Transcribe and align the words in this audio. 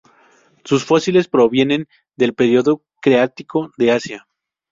Sus 0.63 0.83
fósiles 0.83 1.27
provienen 1.27 1.87
del 2.15 2.33
período 2.33 2.83
Cretácico 3.03 3.69
de 3.77 3.91
Asia. 3.91 4.27